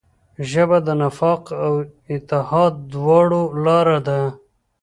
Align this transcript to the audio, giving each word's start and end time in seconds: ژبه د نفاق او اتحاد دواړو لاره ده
ژبه 0.49 0.77
د 0.87 0.89
نفاق 1.01 1.43
او 1.65 1.73
اتحاد 2.13 2.73
دواړو 2.93 3.41
لاره 3.65 3.97
ده 4.07 4.19